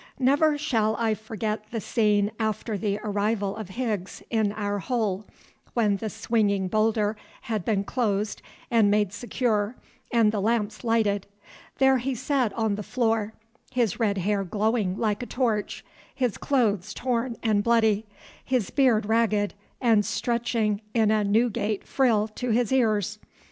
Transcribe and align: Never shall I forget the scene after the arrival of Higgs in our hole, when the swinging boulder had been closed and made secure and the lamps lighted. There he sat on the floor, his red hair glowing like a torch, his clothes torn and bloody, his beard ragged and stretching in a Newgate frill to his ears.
Never 0.17 0.57
shall 0.57 0.95
I 0.95 1.13
forget 1.13 1.65
the 1.69 1.79
scene 1.79 2.31
after 2.39 2.75
the 2.75 2.97
arrival 3.03 3.55
of 3.55 3.69
Higgs 3.69 4.23
in 4.31 4.51
our 4.53 4.79
hole, 4.79 5.25
when 5.75 5.97
the 5.97 6.09
swinging 6.09 6.67
boulder 6.69 7.15
had 7.41 7.63
been 7.63 7.83
closed 7.83 8.41
and 8.71 8.89
made 8.89 9.13
secure 9.13 9.75
and 10.11 10.31
the 10.31 10.41
lamps 10.41 10.83
lighted. 10.83 11.27
There 11.77 11.99
he 11.99 12.15
sat 12.15 12.51
on 12.53 12.73
the 12.77 12.81
floor, 12.81 13.33
his 13.69 13.99
red 13.99 14.17
hair 14.17 14.43
glowing 14.43 14.97
like 14.97 15.21
a 15.21 15.27
torch, 15.27 15.85
his 16.15 16.35
clothes 16.39 16.95
torn 16.95 17.37
and 17.43 17.63
bloody, 17.63 18.07
his 18.43 18.71
beard 18.71 19.05
ragged 19.05 19.53
and 19.79 20.03
stretching 20.03 20.81
in 20.95 21.11
a 21.11 21.23
Newgate 21.23 21.83
frill 21.87 22.27
to 22.29 22.49
his 22.49 22.71
ears. 22.71 23.19